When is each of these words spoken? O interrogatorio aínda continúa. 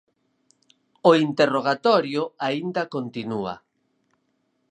O 1.09 1.11
interrogatorio 1.27 2.23
aínda 2.47 2.83
continúa. 2.95 3.55